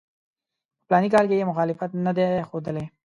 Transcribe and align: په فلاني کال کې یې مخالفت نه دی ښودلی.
په 0.77 0.83
فلاني 0.87 1.09
کال 1.15 1.25
کې 1.29 1.35
یې 1.39 1.49
مخالفت 1.51 1.91
نه 2.05 2.11
دی 2.17 2.27
ښودلی. 2.47 2.85